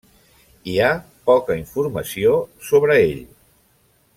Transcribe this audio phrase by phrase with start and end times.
[0.71, 0.87] Hi ha
[1.29, 2.33] poca informació
[2.71, 3.21] sobre ell.